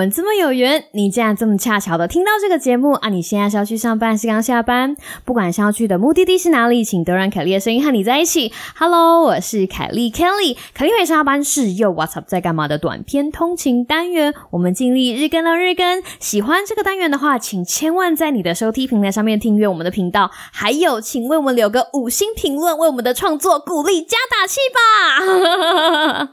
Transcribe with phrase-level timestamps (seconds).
[0.00, 3.10] 们这么有缘，你竟然这么恰巧的听到这个节目啊！
[3.10, 4.96] 你现在是要去上班，是刚下班？
[5.26, 8.50] 不管是要去的目的地是哪里，请都让凯莉的声音和你在一起。
[8.74, 16.02] Hello，我是凯莉 Kelly，凯莉每上下班是又 What's up 在干嘛的短篇通勤单元，我们尽力日更到日更。
[16.18, 26.30] 喜欢这个单元的话，请千万在你的收听平台上面订阅我们的频道，还有请为我们留个五星评论，为我们的创作鼓励加打气吧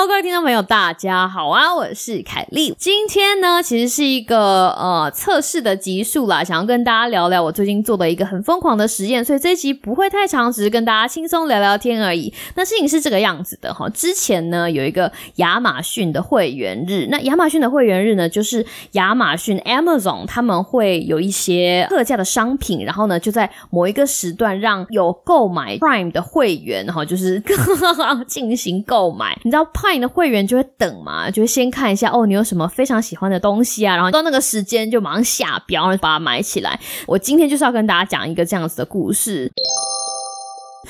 [0.07, 1.75] 各位听众朋友，大家好啊！
[1.75, 2.73] 我是凯莉。
[2.75, 12.33] 今天呢，其实是一个呃测试的集数啦，想要跟大家聊聊我最近做的一个很疯狂的实验，所以这一集不会太长，只是跟大家轻松聊聊天而已。
[12.55, 27.41] 那事情是这个样子的哈，之前呢有一个亚马逊的会员日，那亚马逊的会员日呢，就是亚马逊 Amazon 他们会有一些特价的商品，然后呢就在某一个时段让有购买 Prime 的会员哈，就是
[28.27, 29.39] 进行购买。
[29.43, 36.79] 你知道 Prime 你的会员就会等嘛，就会先看一下哦，你有什么非常喜欢的东西啊，然后到那个时间就马上下标，然后把它买起来。
[37.07, 39.51] 我今天就是要跟大家讲一个这样子的故事。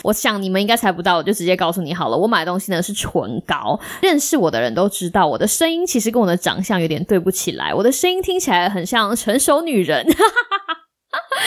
[0.03, 2.17] 我想你们应该猜不到，我就直接告诉你好了。
[2.17, 10.03] 我买东西呢是唇膏，认识我的人都知道，我的声音其实跟我的长相有点对不起来，我的声音听起来很像成熟女人。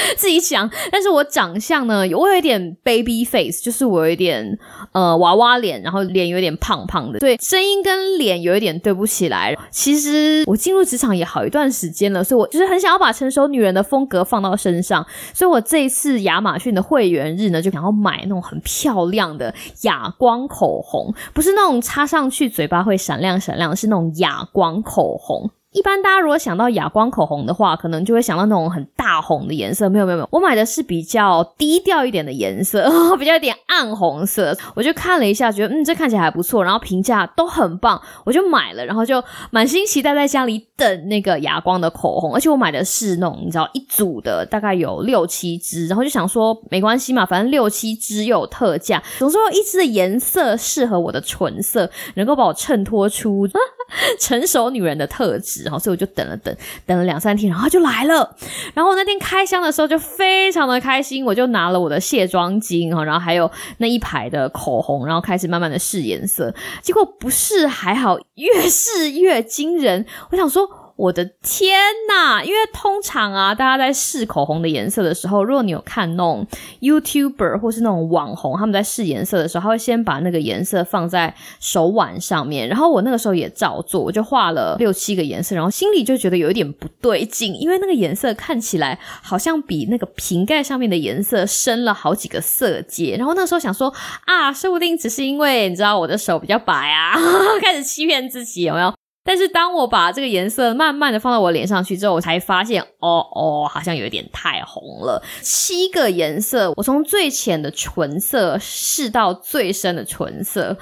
[0.17, 4.59] 自己讲，但是我长相呢，我有一点 baby face，就是我有一点
[4.93, 9.57] 呃娃娃脸，然后脸有点胖胖的，对，声音跟脸有一点对不起来。
[9.71, 25.51] 其实我进入职场也好一段时间了，所以我就是很想要把成熟女人的风格放到身上，所以我这一次亚马逊的会员日呢，就想要买那种很漂亮的哑光口红，不是那种擦上去嘴巴会闪亮闪亮，是那种哑光口红。
[25.75, 29.89] 一般大家如果想到哑光口红的话，可能就会想到那种很大红的颜色。
[29.91, 34.57] 没有没有没有，我买的是比较低调一点的颜色， 比较有点暗红色。
[34.77, 42.33] 我就看了一下，觉得嗯，这看起来还不错，然后评价都很棒，我就买了，然后就满心期待在家里等那个哑光的口红。
[42.33, 53.49] 而且我买的是那种你知道一组的，大概有六七支，然后就想说没关系嘛，反正六七支又有特价，总说一支的颜色适合我的唇色，能够把我衬托出
[54.21, 55.65] 成熟女人的特质。
[55.65, 56.55] 然后，所以我就等了等，
[56.87, 58.37] 等了两三天，然后就来了。
[58.75, 66.55] 然后那天开箱的时候就非常的开心，我就拿了我的卸妆巾，然后还有那一排的口红，然后开始慢慢的试颜色。
[66.83, 70.07] 结果不是还好，越试越惊人。
[70.31, 70.84] 我想说。
[70.97, 71.77] 我的天
[72.09, 72.43] 呐！
[72.45, 76.47] 因为通常啊，大家在试口红的颜色的时候，如果你有看那种
[76.81, 82.69] YouTuber 或是那种网红，他们在试颜色的时候，他会先把那个颜色放在手腕上面。
[82.69, 93.17] 然后我那个时候也照做，我就画了六七个颜色，然后心里就觉得有一点不对劲，因为那个颜色看起来好像比那个瓶盖上面的颜色深了好几个色阶。
[93.19, 93.93] 然后那时候想说
[94.27, 97.19] 啊，说不定只是因为你知道我的手比较白啊，
[97.61, 98.95] 开始欺骗自己有没有？
[99.27, 105.23] 但是当我把这个颜色慢慢的放到我脸上去之后，我才发现，哦哦，好像有点太红了。
[105.41, 110.77] 七个颜色，我从最浅的唇色试到最深的唇色，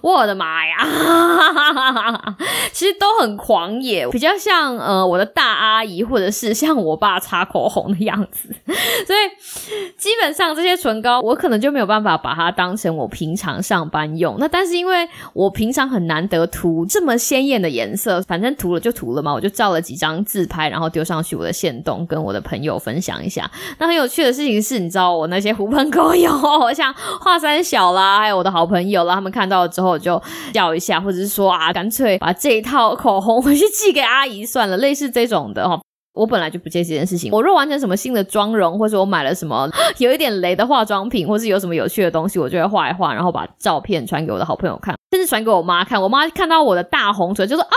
[0.00, 0.76] 我的妈呀！
[2.72, 8.54] 其实都很狂野，比较像呃我的大阿姨，或者是像我爸擦口红的样子。
[9.04, 9.18] 所以
[9.96, 14.36] 基本上这些唇膏，我可能就没有办法把它当成我平常上班用。
[14.38, 17.87] 那但是因为我平常很难得涂这么鲜艳的颜。
[17.88, 23.50] 颜色反正涂了就涂了嘛，我就照了几张自拍，然后丢上去我的线动，跟我的朋友分享一下。
[23.78, 26.30] 那很有趣的事情是，你知道我那些狐朋狗友，
[26.74, 30.22] 像华山小啦，还有我的好朋友啦，他们看到了之后就
[30.52, 35.80] 笑一下，或者是说啊，干脆把这一套口红回 去寄给阿姨算了，类似这种的哈。
[36.18, 37.30] 我本来就不介意这件事情。
[37.30, 46.02] 我若完成什么新的妆容，或者我买了什么有一点雷的化妆品，或是有什么有趣的东西，我就会画一画，然后把照片传给我的好朋友看，甚至传给我妈看。
[46.02, 47.70] 我妈看到我的大红唇，就说啊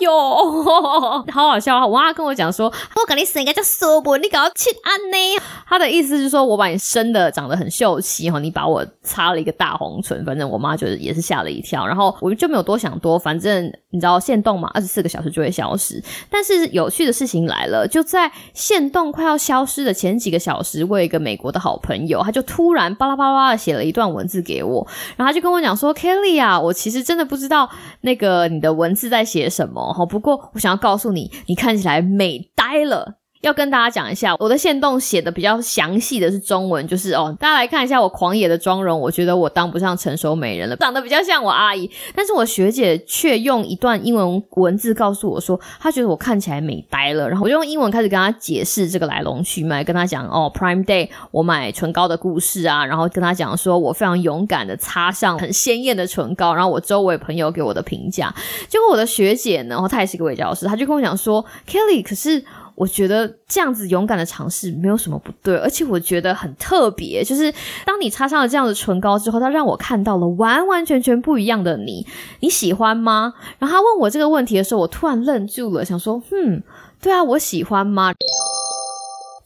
[0.00, 1.86] 哟，好好笑啊。
[1.86, 5.42] 我妈跟我讲说，我跟你生一个叫苏博，你搞亲安呢？
[5.68, 11.86] 她的意思是说我把你生的长得很秀气哈，你把我擦了一个大红唇，反正我妈就是也是吓了一跳。
[11.86, 16.02] 然后我就没有多想多，反正你知道限动嘛，二十四个小时就会消失。
[16.30, 17.81] 但是有趣的事情来了。
[17.86, 24.86] 就在限动快要消失的前几个小时，我有一个美国的好朋友，他就突然巴拉巴拉的写了一段文字给我，
[25.16, 27.70] 然后他就跟我讲说：“Kelly 啊，我其实真的不知道
[28.02, 58.32] 那个你的文字在写什么哈，不过我想要告诉你，你看起来美呆了。”要跟大家讲一下，我的线动写的比较详细的是中文，就是哦，大家来看一下我狂野的妆容，我觉得我当不上成熟美人了，长得比较像我阿姨，但是我学姐却用一段英文文字告诉我说，她觉得我看起来美呆了，然后我就用英文开始跟她解释这个来龙去脉，跟她讲哦，Prime Day 我买唇膏的故事啊，然后跟她讲说我非常勇敢的擦上很鲜艳的唇膏，然后我周围朋友给我的评价，
[58.68, 62.44] 结果我的学姐呢，然后她也是一个伪教师，她就跟我讲说，Kelly 可是。
[62.82, 67.52] 我觉得这样子勇敢的尝试没有什么不对，而且我觉得很特别，就是
[67.86, 72.04] 当你擦上了这样的唇膏之后，它让我看到了完完全全不一样的你，
[72.40, 73.34] 你喜欢吗？
[73.60, 76.60] 然后他问我这个问题的时候，我突然愣住了，想说，嗯，
[77.00, 78.12] 对啊，我喜欢吗？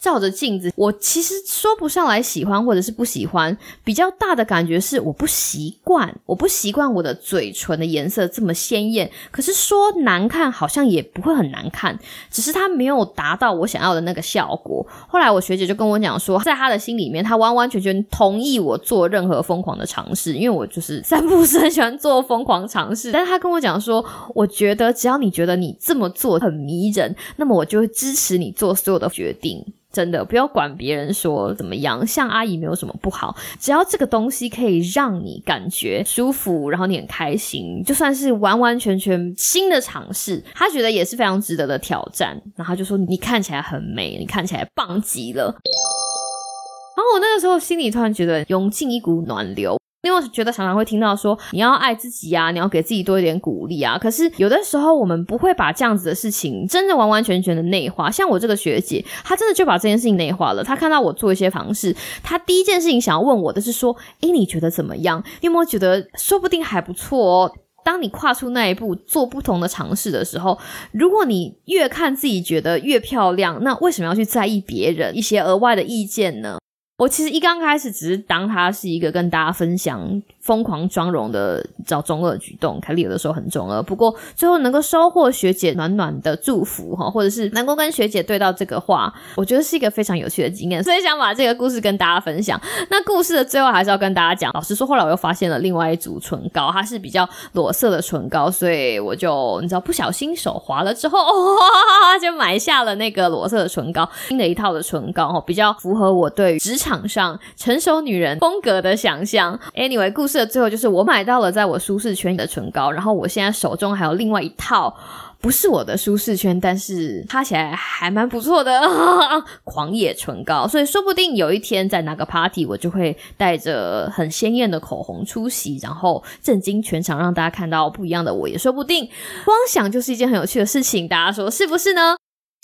[0.06, 9.10] 照着镜子，我其实说不上来喜欢或者是不喜欢，比较大的感觉是我不习惯，我不习惯我的嘴唇的颜色这么鲜艳。
[9.32, 11.98] 可是说难看好像也不会很难看，
[12.30, 14.86] 只是它没有达到我想要的那个效果。
[15.08, 23.10] 后来我学姐就跟我讲说，在她的心里面，她完完全全同意我做任何疯狂的尝试，因为我就是三不是很喜欢做疯狂尝试。
[23.10, 24.04] 但是她跟我讲说，
[24.36, 29.64] 我觉得只要你觉得你这么做很迷人，那么我就会支持你做所有的决定。
[29.96, 42.38] 真的不要管别人说怎么样，像阿姨没有什么不好，只要这个东西可以让你感觉舒服，然后你很开心，就算是完完全全新的尝试，他觉得也是非常值得的挑战。
[42.54, 45.44] 然后就说你看起来很美，你看起来棒极了。
[45.44, 49.78] 然后我那个时候心里突然觉得涌进一股暖流。
[50.06, 53.98] 因为我觉得常常会听到说你要爱自己啊，你要给自己多一点鼓励啊。
[53.98, 58.08] 可是有的时候我们不会把这样子的事情真的完完全全的内化。
[58.08, 60.62] 像我这个学姐，她真的就把这件事情内化了。
[60.62, 65.22] 她看到我做一些尝试，她第一件事情想要问我的是说：“诶，你觉得怎么样？
[65.40, 67.52] 你有没有觉得说不定还不错哦？”
[67.84, 70.58] 当你跨出那一步，做不同的尝试的时候，
[70.92, 76.58] 如果你越看自己觉得越漂亮，那为什么要去在意别人一些额外的意见呢？
[76.96, 80.22] 我其实一刚开始只是当他是一个跟大家分享。
[80.46, 92.60] 疯狂妆容的找中二举动，凯莉有的时候很中二，不过最后能够收获学姐暖暖的祝福哈，或者是能够跟学姐对到这个话，我觉得是一个非常有趣的经验，所以想把这个故事跟大家分享。
[92.90, 109.58] 那故事的最后还是要跟大家讲，老实说，后来我又发现了另外一组唇膏，它是比较裸色的唇膏，所以我就你知道不小心手滑了之后，哇， 就买下了那个裸色的唇膏，新的一套的唇膏哈，比较符合我对职场场上成熟女人风格的想象。
[109.74, 110.46] Anyway，故事的。
[110.46, 114.96] 最后就是我买到了在我舒适圈的唇膏，然后我现在手中还有另外一套，
[115.40, 118.80] 不是我的舒适圈，但是擦起来还蛮不错的
[119.64, 129.08] 狂野唇膏，所以说不定有一天在哪个 party，我就会带着很鲜艳的口红出席，然后震惊全场，让大家看到不一样的我，也说不定。
[129.44, 132.15] 光想就是一件很有趣的事情，大家说是不是呢？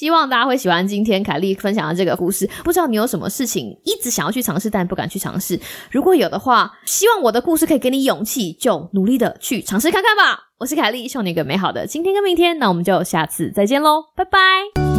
[0.02, 2.50] 希望大家会喜欢今天凯丽分享的这个故事。
[2.64, 5.56] 不知道你有什么事情一直想要去尝试，但不敢去尝试。
[5.92, 10.48] 如果有的话，希望我的故事可以给你勇气，就努力的去尝试看看吧。
[10.58, 12.58] 我是凯丽，送你一个美好的今天跟明天。
[12.58, 14.91] 那我们就下次再见喽，拜拜。